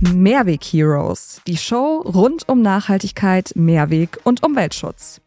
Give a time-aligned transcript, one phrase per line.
[0.00, 5.20] Mehrweg Heroes, die Show rund um Nachhaltigkeit, Mehrweg und Umweltschutz.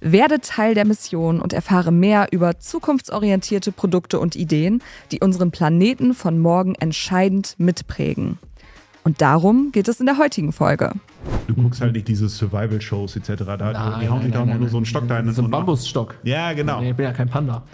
[0.00, 6.14] Werde Teil der Mission und erfahre mehr über zukunftsorientierte Produkte und Ideen, die unseren Planeten
[6.14, 8.38] von morgen entscheidend mitprägen.
[9.04, 10.92] Und darum geht es in der heutigen Folge.
[11.46, 13.32] Du guckst halt nicht diese Survival-Shows etc.
[13.44, 14.86] Da, Nein, die hauen sich doch nur so einen.
[14.86, 16.16] Stock da in So ein und- Bambusstock.
[16.24, 16.80] Ja, genau.
[16.80, 17.62] Nee, ich bin ja kein Panda.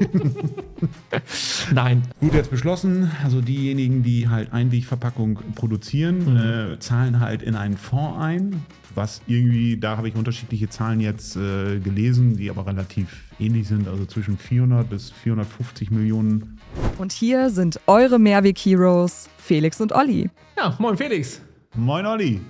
[1.74, 2.02] Nein.
[2.20, 6.72] Gut, jetzt beschlossen, also diejenigen, die halt Einwegverpackung produzieren, Mhm.
[6.74, 8.62] äh, zahlen halt in einen Fonds ein,
[8.94, 13.86] was irgendwie, da habe ich unterschiedliche Zahlen jetzt äh, gelesen, die aber relativ ähnlich sind,
[13.88, 16.58] also zwischen 400 bis 450 Millionen.
[16.98, 20.28] Und hier sind eure Mehrweg Heroes, Felix und Olli.
[20.56, 21.40] Ja, moin Felix.
[21.76, 22.40] Moin Olli,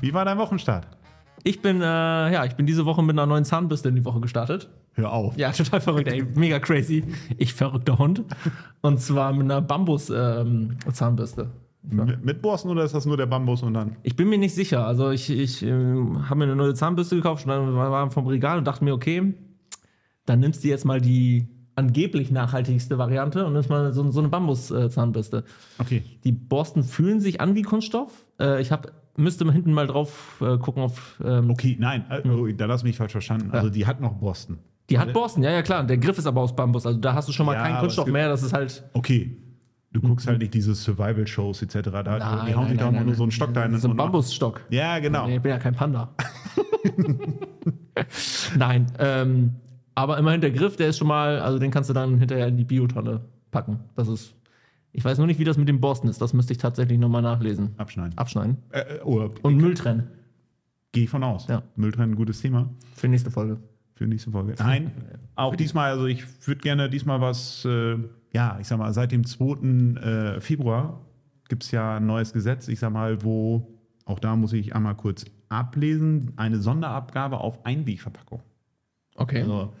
[0.00, 0.88] wie war dein Wochenstart?
[1.44, 4.20] Ich bin, äh, ja, ich bin diese Woche mit einer neuen Zahnbürste in die Woche
[4.20, 4.70] gestartet.
[4.94, 5.36] Hör auf.
[5.36, 6.24] Ja, total verrückt, ey.
[6.34, 7.04] Mega crazy.
[7.36, 8.22] Ich verrückter Hund.
[8.80, 11.50] Und zwar mit einer Bambus-Zahnbürste.
[11.82, 13.96] Mit, mit Borsten oder ist das nur der Bambus und dann?
[14.02, 14.86] ich bin mir nicht sicher.
[14.86, 18.56] Also ich, ich ähm, habe mir eine neue Zahnbürste gekauft und dann war vom Regal
[18.56, 19.34] und dachte mir, okay,
[20.24, 24.28] dann nimmst du jetzt mal die angeblich nachhaltigste Variante und nimmst mal so, so eine
[24.28, 25.44] Bambus-Zahnbürste.
[25.78, 26.02] Okay.
[26.22, 28.24] Die Borsten fühlen sich an wie Kunststoff.
[28.40, 31.20] Äh, ich hab, müsste mal hinten mal drauf äh, gucken auf.
[31.22, 33.50] Ähm, Okay, nein, äh, oh, da du mich falsch verstanden.
[33.50, 34.58] Also die hat noch Borsten.
[34.90, 35.82] Die hat Borsten, ja, ja, klar.
[35.84, 36.84] Der Griff ist aber aus Bambus.
[36.86, 38.28] Also da hast du schon mal Ja, keinen Kunststoff mehr.
[38.28, 38.84] Das ist halt.
[38.92, 39.36] Okay.
[39.92, 41.88] Du guckst halt nicht diese Survival-Shows etc.
[41.90, 44.62] Da, die hauen sich doch nur so einen Stock da in So ein und- Bambusstock.
[44.70, 45.26] Ja, genau.
[45.26, 46.12] Nee, ich bin ja kein Panda.
[48.56, 49.52] Nein, ähm,
[49.94, 52.56] aber immerhin der Griff, der ist schon mal, also den kannst du dann hinterher in
[52.56, 53.80] die Biotonne packen.
[53.94, 54.34] Das ist.
[54.96, 56.20] Ich weiß nur nicht, wie das mit den Borsten ist.
[56.20, 57.70] Das müsste ich tatsächlich nochmal nachlesen.
[57.78, 58.16] Abschneiden.
[58.16, 58.58] Abschneiden.
[58.70, 60.08] Äh, äh, Und Müll trennen.
[60.92, 61.48] gehe ich von aus.
[61.48, 61.62] Ja.
[61.74, 63.58] Mülltrennen, gutes Thema Für die nächste Folge.
[63.94, 64.54] Für nächste Folge.
[64.58, 64.92] Nein,
[65.36, 67.96] auch diesmal, also ich würde gerne diesmal was, äh,
[68.32, 70.00] ja, ich sag mal, seit dem 2.
[70.00, 71.00] Äh, Februar
[71.48, 74.96] gibt es ja ein neues Gesetz, ich sag mal, wo, auch da muss ich einmal
[74.96, 78.42] kurz ablesen, eine Sonderabgabe auf Einwegverpackung.
[79.14, 79.42] Okay.
[79.42, 79.72] Also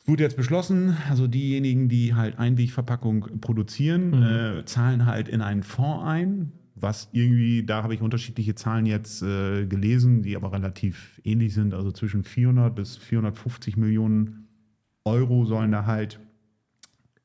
[0.00, 5.62] es wurde jetzt beschlossen, also diejenigen, die halt Einwegverpackung produzieren, äh, zahlen halt in einen
[5.62, 11.20] Fonds ein, was irgendwie, da habe ich unterschiedliche Zahlen jetzt äh, gelesen, die aber relativ
[11.24, 14.48] ähnlich sind, also zwischen 400 bis 450 Millionen
[15.04, 16.18] Euro sollen da halt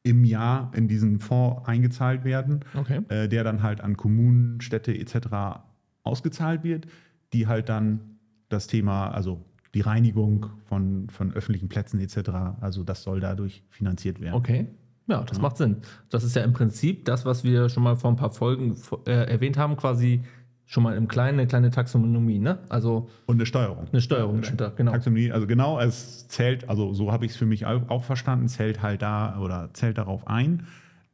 [0.04, 3.02] im Jahr in diesen Fonds eingezahlt werden Okay.
[3.10, 5.62] äh, der dann halt an Kommunen, Städte etc.
[6.04, 6.88] ausgezahlt wird,
[7.34, 8.18] die halt dann
[8.50, 12.30] das Thema, also die Reinigung von, von öffentlichen Plätzen etc.,
[12.62, 14.36] also das soll dadurch finanziert werden.
[14.36, 14.68] Okay.
[15.09, 15.78] Ja, das macht Sinn.
[16.09, 18.75] Das ist ja im Prinzip das, was wir schon mal vor ein paar Folgen
[19.08, 20.22] äh, erwähnt haben, quasi
[20.66, 22.59] schon mal im Kleinen, eine kleine Taxonomie, ne?
[22.70, 23.88] Also Und eine Steuerung.
[23.92, 24.92] eine Steuerung dahinter, genau.
[24.92, 28.84] Taxonomie, also genau, es zählt, also so habe ich es für mich auch verstanden, zählt
[28.84, 30.68] halt da oder zählt darauf ein,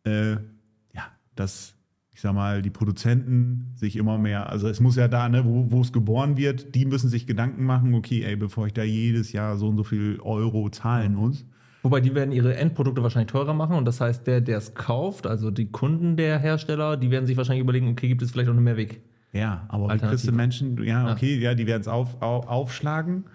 [0.04, 1.06] äh, ja,
[1.38, 1.76] dass,
[2.12, 5.72] ich sag mal, die Produzenten sich immer mehr, also es muss ja da, ne, wo,
[5.72, 9.32] wo es geboren wird, die müssen sich Gedanken machen, okay, ey, bevor ich da jedes
[9.32, 11.46] Jahr so und so viel Euro zahlen muss.
[11.86, 15.28] Wobei die werden ihre Endprodukte wahrscheinlich teurer machen und das heißt, der, der es kauft,
[15.28, 18.56] also die Kunden der Hersteller, die werden sich wahrscheinlich überlegen, okay, gibt es vielleicht auch
[18.56, 19.04] einen Mehrweg?
[19.34, 23.26] Ja, aber kriegst du Menschen, ja, okay, ja, die werden es auf, auf, aufschlagen.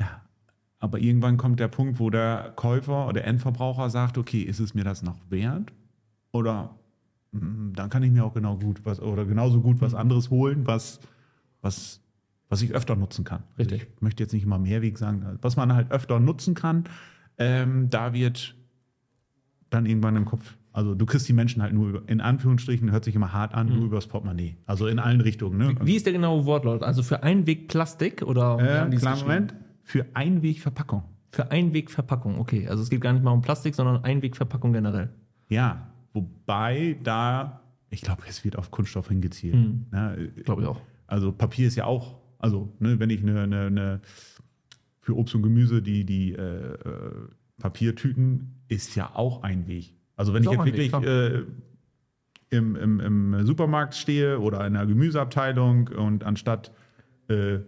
[0.00, 0.20] Ja,
[0.80, 4.82] aber irgendwann kommt der Punkt, wo der Käufer oder Endverbraucher sagt, okay, ist es mir
[4.82, 5.72] das noch wert?
[6.32, 6.74] Oder
[7.30, 9.80] mm, dann kann ich mir auch genau gut was oder genauso gut Mhm.
[9.80, 10.98] was anderes holen, was,
[11.60, 12.00] was,
[12.48, 13.44] was ich öfter nutzen kann.
[13.56, 13.82] Richtig.
[13.82, 16.82] Also ich möchte jetzt nicht immer Mehrweg sagen, was man halt öfter nutzen kann,
[17.42, 18.54] ähm, da wird
[19.70, 20.56] dann irgendwann im Kopf.
[20.74, 23.68] Also du kriegst die Menschen halt nur über, in Anführungsstrichen, hört sich immer hart an,
[23.68, 23.74] Mhm.
[23.76, 24.56] nur übers Portemonnaie.
[24.66, 25.58] Also in allen Richtungen.
[25.58, 25.74] Ne?
[25.82, 26.82] Wie ist der genaue Wortlaut?
[26.82, 28.58] Also für Einweg-Plastik oder?
[28.58, 29.18] wie haben äh, klar?
[29.18, 29.54] Moment.
[29.82, 31.02] Für Einwegverpackung.
[31.30, 32.68] Für Einwegverpackung, okay.
[32.68, 35.10] Also es geht gar nicht mal um Plastik, sondern Einwegverpackung generell.
[35.48, 37.60] Ja, wobei da,
[37.90, 39.54] ich glaube, es wird auf Kunststoff hingezielt.
[39.54, 39.86] Mhm.
[39.92, 40.14] Ja,
[40.44, 40.80] Glaube ich auch.
[41.06, 44.00] also Papier ist ja auch, also ne, wenn ich eine, eine
[45.02, 46.76] für Obst und Gemüse die, die äh, äh,
[47.58, 49.94] Papiertüten ist ja auch ein Weg.
[50.16, 51.42] Also wenn ich jetzt ein Weg, wirklich äh,
[52.50, 56.72] im, im, im Supermarkt stehe oder in einer Gemüseabteilung und anstatt
[57.28, 57.58] äh,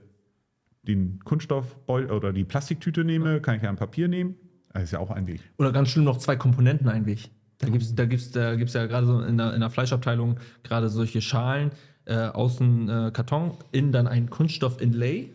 [0.82, 4.36] den Kunststoffbeutel oder die Plastiktüte nehme, kann ich ja ein Papier nehmen.
[4.72, 5.40] Das ist ja auch ein Weg.
[5.58, 7.30] Oder ganz schlimm noch zwei Komponenten Einweg.
[7.58, 10.38] Da gibt es da gibt's, da gibt's ja gerade so in der, in der Fleischabteilung
[10.62, 11.70] gerade solche Schalen,
[12.04, 15.30] äh, außen äh, Karton, innen dann ein Kunststoff-Inlay.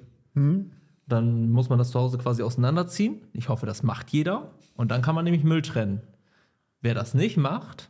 [1.10, 3.22] Dann muss man das zu Hause quasi auseinanderziehen.
[3.34, 4.52] Ich hoffe, das macht jeder.
[4.76, 6.02] Und dann kann man nämlich Müll trennen.
[6.82, 7.90] Wer das nicht macht,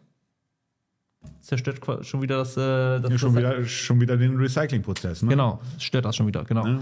[1.42, 2.58] zerstört schon wieder das.
[2.58, 5.22] Äh, das Ja, schon, das- wieder, schon wieder den Recyclingprozess.
[5.22, 5.30] Ne?
[5.30, 6.66] Genau, stört das schon wieder, genau.
[6.66, 6.80] Ne?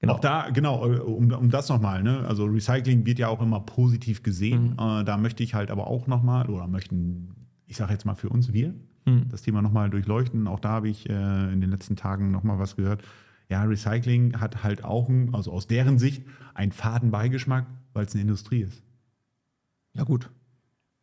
[0.00, 0.14] genau.
[0.14, 2.24] Auch da, genau, äh, um, um das nochmal, ne?
[2.26, 4.74] also Recycling wird ja auch immer positiv gesehen.
[4.78, 5.00] Mhm.
[5.00, 7.34] Äh, da möchte ich halt aber auch nochmal, oder möchten,
[7.66, 8.74] ich sage jetzt mal für uns, wir,
[9.30, 10.48] das Thema nochmal durchleuchten.
[10.48, 13.02] Auch da habe ich äh, in den letzten Tagen nochmal was gehört.
[13.48, 16.22] Ja, Recycling hat halt auch, ein, also aus deren Sicht,
[16.54, 18.82] einen faden Beigeschmack, weil es eine Industrie ist.
[19.94, 20.30] Ja, gut.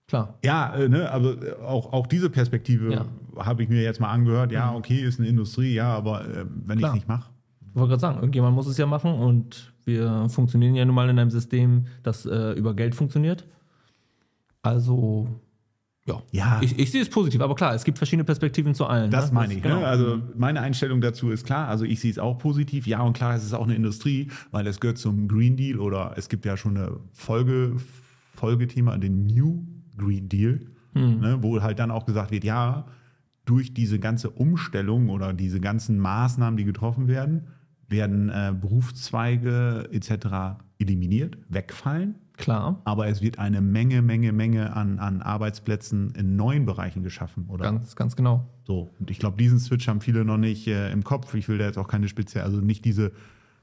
[0.08, 0.38] Klar.
[0.44, 3.06] Ja, äh, ne, aber äh, auch, auch diese Perspektive Ja.
[3.38, 4.52] habe ich mir jetzt mal angehört.
[4.52, 7.32] Ja, okay, ist eine Industrie, ja, aber äh, wenn ich es nicht mache.
[7.70, 11.10] Ich wollte gerade sagen, irgendjemand muss es ja machen und wir funktionieren ja nun mal
[11.10, 13.48] in einem System, das äh, über Geld funktioniert.
[14.62, 15.28] Also,
[16.06, 16.22] ja.
[16.32, 16.60] Ja.
[16.62, 19.10] Ich, ich sehe es positiv, aber klar, es gibt verschiedene Perspektiven zu allen.
[19.10, 19.36] Das ne?
[19.36, 19.62] meine ich.
[19.62, 19.80] genau.
[19.80, 19.88] Ne?
[19.88, 21.70] Also meine Einstellung dazu ist klar.
[21.70, 22.88] Also ich sehe es auch positiv.
[22.88, 26.14] Ja, und klar, es ist auch eine Industrie, weil es gehört zum Green Deal oder
[26.18, 27.78] es gibt ja schon eine Folge,
[28.36, 29.66] Folgethema, den New
[29.98, 30.60] Green Deal,
[30.94, 31.38] ne?
[31.42, 32.86] wo halt dann auch gesagt wird, ja,
[33.46, 37.48] durch diese ganze Umstellung oder diese ganzen Maßnahmen, die getroffen werden,
[37.88, 40.60] werden äh, Berufszweige etc.
[40.84, 42.16] eliminiert, wegfallen.
[42.36, 47.46] Klar, Aber es wird eine Menge, Menge, Menge an, an Arbeitsplätzen in neuen Bereichen geschaffen,
[47.48, 47.64] oder?
[47.64, 48.46] ganz, ganz genau.
[48.64, 51.34] So, und ich glaube, diesen Switch haben viele noch nicht äh, im Kopf.
[51.36, 53.12] Ich will da jetzt auch keine spezielle, also nicht diese,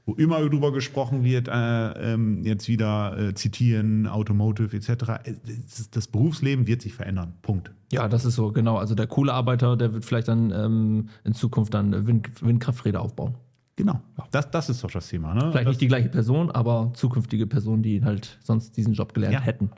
[0.05, 4.89] wo immer drüber gesprochen wird, äh, ähm, jetzt wieder äh, zitieren, Automotive etc.
[4.89, 5.33] Äh,
[5.65, 7.33] Das, das Berufsleben wird sich verändern.
[7.41, 7.71] Punkt.
[7.91, 8.77] Ja, das ist so, genau.
[8.77, 13.35] Also der Kohlearbeiter, der wird vielleicht dann ähm, in Zukunft dann Wind, Windkrafträder aufbauen.
[13.75, 14.01] Genau.
[14.31, 15.33] Das, das ist doch das Thema.
[15.33, 15.41] Ne?
[15.41, 19.33] Vielleicht das, nicht die gleiche Person, aber zukünftige Personen, die halt sonst diesen Job gelernt
[19.33, 19.41] Ja.
[19.41, 19.71] hätten.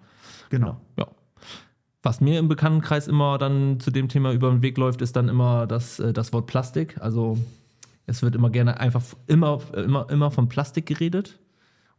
[0.49, 0.77] Genau.
[0.97, 1.07] Ja.
[2.01, 5.29] Was mir im Bekanntenkreis immer dann zu dem Thema über den Weg läuft, ist dann
[5.29, 6.99] immer das, äh, das Wort Plastik.
[7.01, 7.37] Also
[8.05, 11.39] es wird immer gerne einfach immer, immer, immer von Plastik geredet.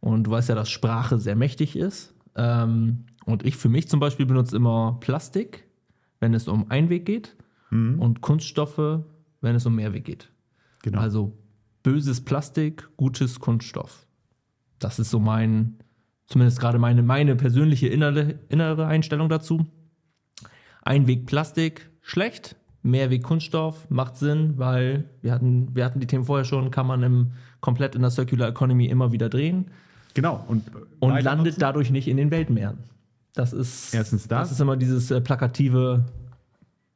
[0.01, 2.13] Und du weißt ja, dass Sprache sehr mächtig ist.
[2.35, 5.63] Ähm, und ich für mich zum Beispiel benutze immer Plastik,
[6.19, 7.35] wenn es um Einweg geht,
[7.71, 9.01] und Kunststoffe,
[9.41, 10.29] wenn es um Mehrweg geht.
[10.83, 10.99] Genau.
[10.99, 11.33] Also
[11.85, 14.07] böses Plastik, gutes Kunststoff.
[14.79, 15.75] Das ist so mein,
[16.25, 19.67] zumindest gerade meine, meine persönliche innere, innere Einstellung dazu.
[20.81, 22.55] Einweg Plastik, schlecht.
[22.81, 27.03] Mehrweg Kunststoff macht Sinn, weil wir hatten, wir hatten die Themen vorher schon, kann man
[27.03, 29.65] im, komplett in der Circular Economy immer wieder drehen
[30.15, 30.43] genau.
[30.47, 30.63] Und,
[30.99, 32.77] und landet dadurch nicht in den Weltmeeren.
[33.33, 34.49] Das ist, Erstens das.
[34.49, 36.05] das ist immer dieses äh, plakative,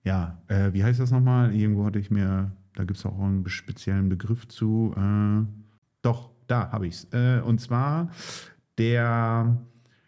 [0.04, 1.54] Ja, äh, wie heißt das nochmal?
[1.54, 4.94] Irgendwo hatte ich mir, da gibt es auch einen speziellen Begriff zu.
[4.96, 5.46] Äh,
[6.02, 7.08] doch, da habe ich es.
[7.12, 8.10] Äh, und zwar
[8.78, 9.58] der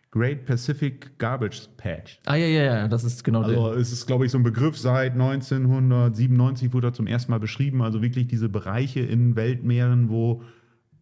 [0.10, 2.22] Great Pacific Garbage Patch.
[2.26, 4.78] ah ja, ja, ja, das ist genau Also es ist, glaube ich, so ein Begriff
[4.78, 7.82] seit 1997 wurde er zum ersten Mal beschrieben.
[7.82, 10.46] Also wirklich diese Bereiche in Weltmeeren, wo der,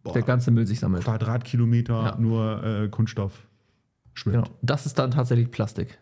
[0.02, 1.04] boah, der ganze Müll sich sammelt.
[1.04, 2.16] Quadratkilometer Ja.
[2.18, 3.46] nur äh, Kunststoff
[4.12, 4.44] schwimmt.
[4.44, 4.58] Genau.
[4.60, 6.00] Das ist dann tatsächlich Plastik.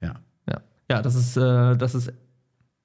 [0.00, 0.14] Ja.
[0.48, 2.12] Ja, ja das, ist, äh, das ist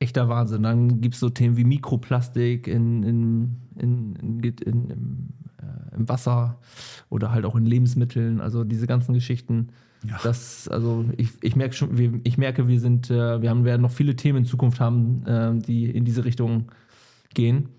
[0.03, 0.63] echter Wahnsinn.
[0.63, 5.29] Dann gibt es so Themen wie Mikroplastik in, in, in, in, im,
[5.59, 6.59] äh, im Wasser
[7.09, 8.39] oder halt auch in Lebensmitteln.
[8.41, 9.69] Also diese ganzen Geschichten.
[10.05, 10.19] Ja.
[10.21, 13.81] Das, also ich, ich merke schon, wir, ich merke, wir sind, äh, wir haben, werden
[13.81, 16.71] noch viele Themen in Zukunft haben, äh, die in diese Richtung
[17.33, 17.69] gehen.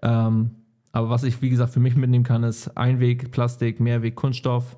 [0.00, 0.50] Ähm,
[0.92, 4.76] aber was ich, wie gesagt, für mich mitnehmen kann, ist Einweg, Plastik, Mehrweg, Kunststoff.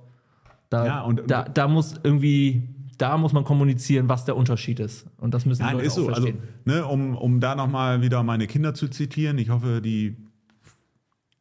[0.70, 2.62] Da, Ja, und- da, da muss irgendwie,
[2.96, 5.06] da muss man kommunizieren, was der Unterschied ist.
[5.19, 6.05] Und das müssen die Nein, Leute ist so.
[6.05, 6.43] auch Also, verstehen.
[6.64, 10.17] ne, um, um da nochmal wieder meine Kinder zu zitieren, ich hoffe, die,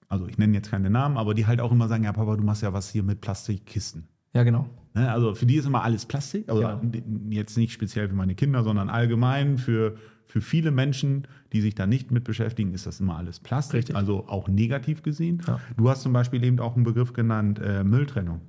[0.10, 2.44] also ich nenne jetzt keine Namen, aber die halt auch immer sagen, ja Papa, du
[2.44, 4.08] machst ja was hier mit Plastikkisten.
[4.34, 4.68] ja, genau.
[4.96, 6.80] Ne, also für die ist immer alles Plastik, also Ja.
[7.32, 9.96] jetzt nicht speziell für meine Kinder, sondern allgemein für,
[10.28, 13.96] für viele Menschen, die sich da nicht mit beschäftigen, ist das immer alles Plastik, Richtig.
[13.96, 15.42] also auch negativ gesehen.
[15.48, 15.60] Ja.
[15.77, 18.42] Du hast zum Beispiel eben auch einen Begriff genannt, äh, Mülltrennung.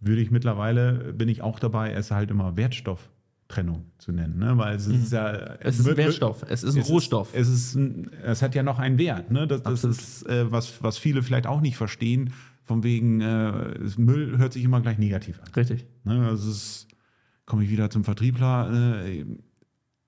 [0.00, 4.56] Würde ich mittlerweile, bin ich auch dabei, es halt immer Wertstofftrennung zu nennen, ne?
[4.56, 5.32] weil es ist ja...
[5.32, 5.56] Mhm.
[5.60, 7.30] Es ist ein Wertstoff, es ist ein Rohstoff.
[7.34, 9.30] es, ist ein, es hat ja noch einen Wert.
[9.30, 9.46] Ne?
[9.48, 14.38] Das, das ist, äh, was, was viele vielleicht auch nicht verstehen, von wegen äh, Müll
[14.38, 15.48] hört sich immer gleich negativ an.
[15.56, 15.86] Richtig.
[16.04, 16.26] Ne?
[16.28, 16.86] Also es
[17.46, 19.02] komme ich wieder zum Vertriebler.
[19.02, 19.24] Äh,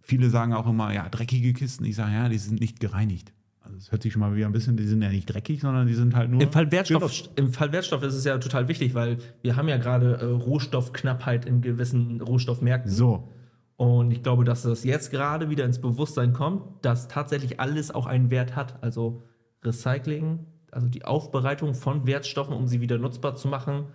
[0.00, 1.84] viele sagen auch immer, ja, dreckige Kisten.
[1.86, 3.32] Ich sage, ja, die sind nicht gereinigt.
[3.76, 5.94] Es hört sich schon mal wieder ein bisschen, die sind ja nicht dreckig, sondern die
[5.94, 6.40] sind halt nur.
[6.40, 7.30] Im Fall, Wertstoff.
[7.36, 11.44] Im Fall Wertstoff ist es ja total wichtig, weil wir haben ja gerade äh, Rohstoffknappheit
[11.44, 12.90] in gewissen Rohstoffmärkten.
[12.90, 13.28] So.
[13.76, 18.06] Und ich glaube, dass das jetzt gerade wieder ins Bewusstsein kommt, dass tatsächlich alles auch
[18.06, 18.82] einen Wert hat.
[18.82, 19.22] Also
[19.64, 23.86] Recycling, also die Aufbereitung von Wertstoffen, um sie wieder nutzbar zu machen,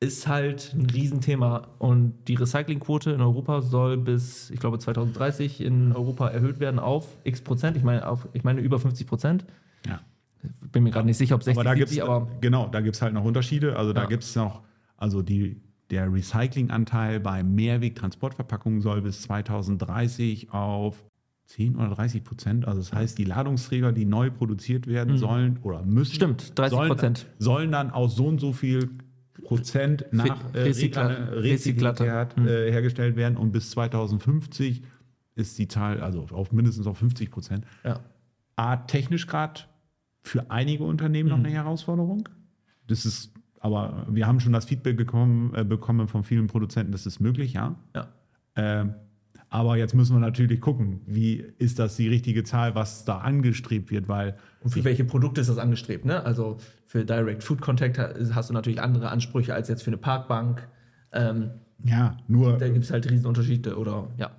[0.00, 1.68] ist halt ein Riesenthema.
[1.78, 7.06] Und die Recyclingquote in Europa soll bis, ich glaube, 2030 in Europa erhöht werden auf
[7.24, 7.76] x Prozent.
[7.76, 9.44] Ich meine, auf, ich meine über 50 Prozent.
[9.86, 10.00] Ja.
[10.72, 12.80] Bin mir gerade nicht sicher, ob 60, Aber da gibt 70, es, aber genau, da
[12.80, 13.76] gibt es halt noch Unterschiede.
[13.76, 14.06] Also da Ja.
[14.06, 14.62] gibt es noch,
[14.96, 15.60] also die,
[15.90, 21.04] der Recyclinganteil bei Mehrweg-Transportverpackungen soll bis 2030 auf
[21.46, 25.82] 10 oder 30 Prozent, also das heißt, die Ladungsträger, die neu produziert werden sollen oder
[25.82, 26.16] müssen, Mhm.
[26.16, 27.26] Stimmt, 30 sollen, Prozent.
[27.38, 28.90] sollen dann aus so und so viel
[29.44, 32.04] Prozent nach äh, Rezyklat- Rezyklat Rezyklate.
[32.04, 34.82] Rezyklate, äh, hergestellt werden und bis 2050
[35.34, 37.66] ist die Zahl, also auf mindestens auf 50 Prozent.
[37.84, 38.00] Ja.
[38.56, 39.60] A, technisch gerade
[40.22, 42.28] für einige Unternehmen noch eine Herausforderung.
[42.86, 47.06] Das ist, aber wir haben schon das Feedback gekommen, äh, bekommen von vielen Produzenten, das
[47.06, 47.76] ist möglich, ja.
[47.94, 48.08] Ja.
[48.56, 48.94] Ähm,
[49.48, 53.90] aber jetzt müssen wir natürlich gucken, wie ist das die richtige Zahl, was da angestrebt
[53.90, 56.04] wird, weil Und für welche Produkte ist das angestrebt?
[56.04, 56.24] Ne?
[56.24, 59.98] Also für Direct Food Contact ha- hast du natürlich andere Ansprüche als jetzt für eine
[59.98, 60.66] Parkbank.
[61.12, 61.50] Ähm,
[61.84, 64.30] ja, nur da gibt es halt Riesenunterschiede oder ja.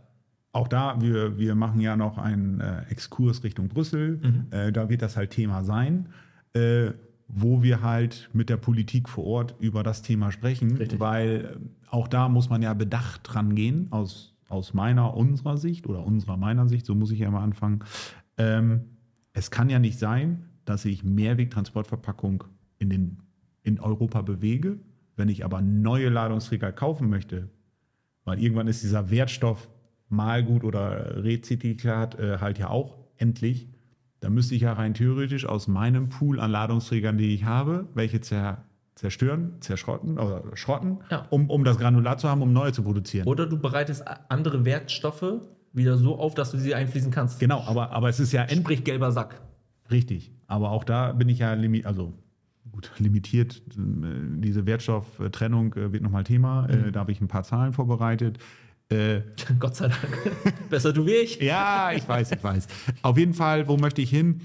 [0.52, 4.20] auch da, wir, wir machen ja noch einen äh, Exkurs Richtung Brüssel.
[4.52, 6.10] Äh, da wird das halt Thema sein,
[6.54, 6.92] äh,
[7.28, 11.00] wo wir halt mit der Politik vor Ort über das Thema sprechen, Richtig.
[11.00, 15.88] weil äh, auch da muss man ja bedacht dran gehen, aus, aus meiner, unserer Sicht
[15.88, 17.84] oder unserer, meiner Sicht, so muss ich ja mal anfangen.
[18.38, 18.82] Ähm,
[19.34, 22.44] es kann ja nicht sein, dass ich Mehrwegtransportverpackung
[22.80, 23.18] in, den,
[23.64, 24.80] in Europa bewege,
[25.16, 27.50] wenn ich aber neue Ladungsträger kaufen möchte,
[28.24, 29.70] weil irgendwann ist dieser Wertstoff
[30.10, 33.68] Malgut oder Rezyklat äh, halt ja auch endlich.
[34.20, 38.22] Da müsste ich ja rein theoretisch aus meinem Pool an Ladungsträgern, die ich habe, welche
[38.22, 38.67] zer
[38.98, 41.26] zerstören, zerschrotten oder schrotten, Ja.
[41.30, 43.28] um, um das Granulat zu haben, um neue zu produzieren.
[43.28, 45.42] Oder du bereitest andere Wertstoffe
[45.74, 47.40] wieder so auf, dass du sie einfließen kannst.
[47.40, 49.40] genau, aber, aber es ist ja endlich Sprich gelber Sack.
[49.92, 50.32] richtig.
[50.48, 52.14] Aber auch da bin ich ja limi also
[52.72, 53.62] gut, limitiert.
[53.78, 53.82] Äh,
[54.40, 56.68] Diese Wertstofftrennung äh, wird nochmal Thema.
[56.68, 58.40] Äh, Da habe ich ein paar Zahlen vorbereitet.
[58.90, 59.22] Äh,
[59.60, 60.08] Gott sei Dank.
[60.70, 61.42] Besser du wie ich.
[61.42, 62.68] Ja, ich weiß, ich weiß.
[63.02, 64.42] Auf jeden Fall, wo möchte ich hin?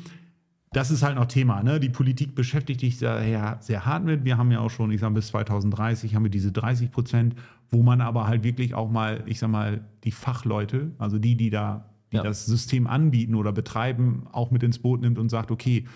[0.73, 1.63] Das ist halt noch Thema.
[1.63, 1.81] Ne?
[1.81, 4.25] Die Politik beschäftigt sich daher sehr hart mit.
[4.25, 7.35] Wir haben ja auch schon, ich sage bis 2030 haben wir diese 30 Prozent,
[7.71, 11.51] wo man aber halt wirklich auch mal, ich sag mal, die Fachleute, also die, die
[11.51, 12.23] da die Ja.
[12.23, 15.87] das System anbieten oder betreiben, auch mit ins Boot nimmt und sagt, okay,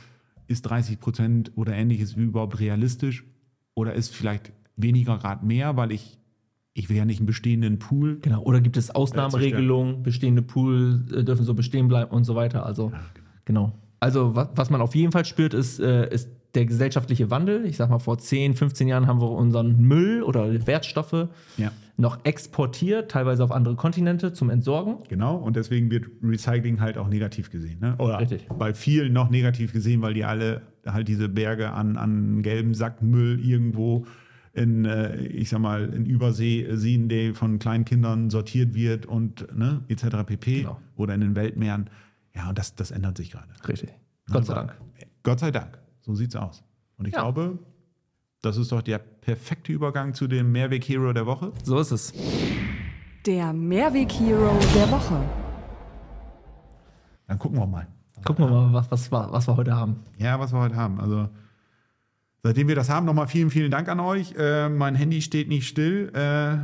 [0.47, 3.25] ist 30 Prozent oder ähnliches überhaupt realistisch?
[3.75, 6.19] Oder ist vielleicht weniger Grad mehr, weil ich,
[6.73, 8.43] ich will ja nicht einen bestehenden Pool Genau.
[8.43, 12.65] Oder gibt es Ausnahmeregelungen, bestehende Pool äh, dürfen so bestehen bleiben und so weiter.
[12.65, 12.93] Also,
[13.45, 13.75] genau.
[14.01, 17.67] Also, was, was man auf jeden Fall spürt, ist, äh, ist der gesellschaftliche Wandel.
[17.67, 21.71] Ich sag mal, vor 10, 15 Jahren haben wir unseren Müll oder Wertstoffe Ja.
[21.99, 24.97] noch exportiert, teilweise auf andere Kontinente zum Entsorgen.
[25.09, 27.79] Genau, und deswegen wird Recycling halt auch negativ gesehen.
[27.81, 27.95] Ne?
[27.99, 28.47] Oder Richtig.
[28.59, 33.39] bei vielen noch negativ gesehen, weil die alle halt diese Berge an, an gelbem Sackmüll
[33.45, 34.07] irgendwo
[34.55, 39.47] in, äh, ich sag mal, in Übersee sehen, der von kleinen Kindern sortiert wird und
[39.55, 40.25] ne, etc.
[40.25, 40.63] pp.
[40.63, 40.81] Genau.
[40.97, 41.91] Oder in den Weltmeeren.
[42.37, 43.49] Ja, und das, das ändert sich gerade.
[43.67, 43.91] Richtig.
[44.31, 44.77] Gott sei Dank.
[45.23, 45.79] Gott sei Dank.
[46.03, 46.63] So sieht's aus.
[46.99, 47.21] Und ich Ja.
[47.23, 47.59] glaube,
[48.43, 51.53] das ist doch der perfekte Übergang zu dem Mehrweg-Hero der Woche.
[51.65, 52.13] So ist es.
[53.25, 55.23] Der Mehrweg-Hero der Woche.
[57.27, 57.87] Dann gucken wir mal.
[58.25, 60.01] Gucken wir mal, was, was, wir- was wir heute haben.
[60.19, 61.01] Ja, was wir heute haben.
[61.01, 61.29] Also,
[62.43, 64.35] seitdem wir das haben, nochmal vielen, vielen Dank an euch.
[64.37, 66.59] Äh, mein Handy steht nicht still äh,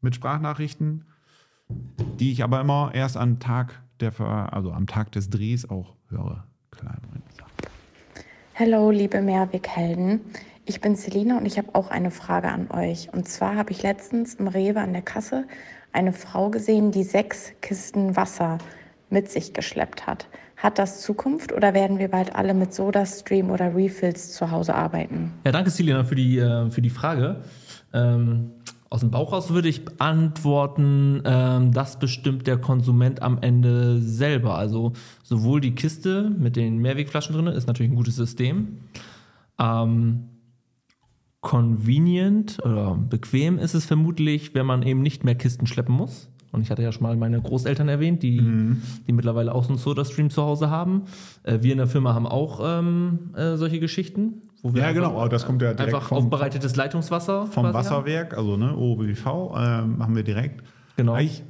[0.00, 1.04] mit Sprachnachrichten,
[2.18, 5.94] die ich aber immer erst am Tag der Ver also am Tag des Drehs auch
[6.08, 6.44] höre.
[6.80, 7.44] So.
[8.54, 10.20] Hallo, liebe Mehrweghelden.
[10.64, 13.08] Ich bin Selina und ich habe auch eine Frage an euch.
[13.12, 15.46] Und zwar habe ich letztens im Rewe an der Kasse
[15.92, 18.58] eine Frau gesehen, die sechs Kisten Wasser
[19.10, 20.28] mit sich geschleppt hat.
[20.56, 25.32] Hat das Zukunft oder werden wir bald alle mit SodaStream oder Refills zu Hause arbeiten?
[25.46, 27.42] Ja, danke, Selina, für die, äh, für die Frage.
[27.94, 28.50] Ähm,
[28.90, 34.56] aus dem Bauch raus würde ich antworten, ähm, das bestimmt der Konsument am Ende selber.
[34.56, 34.92] Also
[35.22, 38.78] sowohl die Kiste mit den Mehrwegflaschen drin ist natürlich ein gutes System.
[39.58, 40.24] Ähm,
[41.40, 46.30] convenient oder bequem ist es vermutlich, wenn man eben nicht mehr Kisten schleppen muss.
[46.50, 48.40] Und ich hatte ja schon mal meine Großeltern erwähnt, die,
[49.06, 51.02] die mittlerweile auch so einen Soda-Stream zu Hause haben.
[51.42, 54.47] Äh, wir in der Firma haben auch ähm, äh, solche Geschichten.
[54.62, 57.46] Wo wir Ja, einfach- genau, aber das kommt ja direkt Einfach vom- aufbereitetes Leitungswasser.
[57.46, 60.62] Vom Wasserwerk, also ne, OBV, ähm, haben wir direkt.
[60.96, 61.16] Genau.
[61.16, 61.42] Ich,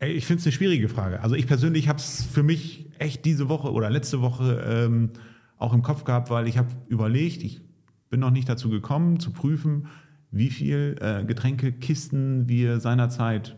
[0.00, 1.22] ich finde es eine schwierige Frage.
[1.22, 5.10] Also ich persönlich habe es für mich echt diese Woche oder letzte Woche ähm,
[5.58, 7.60] auch im Kopf gehabt, weil ich habe überlegt, ich
[8.08, 9.86] bin noch nicht dazu gekommen zu prüfen,
[10.32, 13.56] wie viel äh, Getränkekisten wir seinerzeit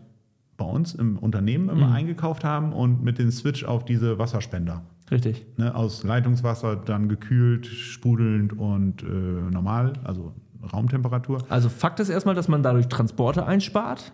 [0.65, 1.93] bei uns im Unternehmen immer Mhm.
[1.93, 4.81] eingekauft haben und mit dem Switch auf diese Wasserspender.
[5.11, 5.45] Richtig.
[5.57, 10.33] Ne, aus Leitungswasser dann gekühlt, sprudelnd und äh, normal, also
[10.71, 11.43] Raumtemperatur.
[11.49, 14.13] Also Fakt ist erstmal, dass man dadurch Transporte einspart.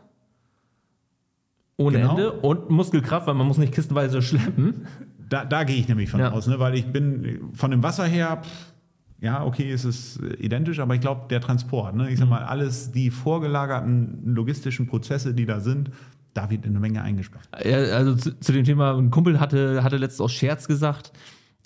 [1.77, 2.11] Ohne Genau.
[2.11, 2.31] Ende.
[2.33, 4.85] Und Muskelkraft, weil man muss nicht kistenweise schleppen.
[5.29, 6.31] Da, da gehe ich nämlich von Ja.
[6.31, 6.59] aus, ne?
[6.59, 8.73] weil ich bin von dem Wasser her, pff,
[9.21, 12.07] ja, okay, es ist äh, identisch, aber ich glaube, der Transport, ne?
[12.09, 12.19] ich Mhm.
[12.21, 15.91] sag mal, alles die vorgelagerten logistischen Prozesse, die da sind,
[16.33, 17.47] da wird eine Menge eingespart.
[17.63, 21.11] Ja, also zu, zu dem Thema, ein Kumpel hatte, hatte letztens aus Scherz gesagt,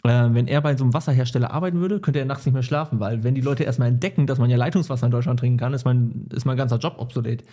[0.06, 3.00] äh, wenn er bei so einem Wasserhersteller arbeiten würde, könnte er nachts nicht mehr schlafen,
[3.00, 5.86] weil wenn die Leute erstmal entdecken, dass man ja Leitungswasser in Deutschland trinken kann, ist
[5.86, 7.44] mein, ist mein ganzer Job obsolet.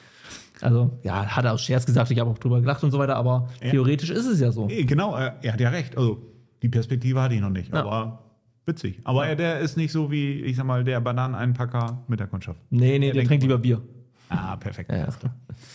[0.61, 3.17] Also, ja, hat er aus Scherz gesagt, ich habe auch drüber gelacht und so weiter,
[3.17, 3.71] aber Ja.
[3.71, 4.69] theoretisch ist es ja so.
[4.69, 5.97] Eh, Genau, er, er hat ja recht.
[5.97, 6.23] Also,
[6.63, 7.73] die Perspektive hatte ich noch nicht.
[7.73, 7.81] Ja.
[7.85, 8.25] Aber
[8.67, 9.01] witzig.
[9.05, 12.61] Aber er, der ist nicht so wie, ich sag mal, der Bananeneinpacker mit der Kundschaft.
[12.71, 13.81] Nee, nee, Er der denkt trinkt lieber Bier.
[14.29, 14.91] Ah, perfekt.
[14.91, 15.09] Ja, ja.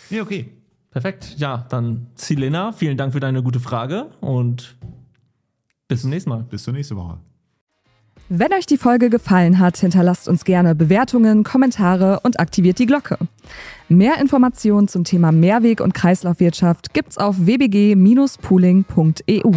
[0.10, 0.50] Nee, okay.
[0.96, 1.36] Perfekt.
[1.36, 4.78] Ja, dann Selena, vielen Dank für deine gute Frage und
[5.90, 6.44] bis zum nächsten Mal.
[6.44, 7.18] Bis zur nächsten Woche.
[8.30, 13.18] Wenn euch die Folge gefallen hat, hinterlasst uns gerne Bewertungen, Kommentare und aktiviert die Glocke.
[13.90, 19.52] Mehr Informationen zum Thema Mehrweg- und Kreislaufwirtschaft gibt's auf wbg-pooling.eu.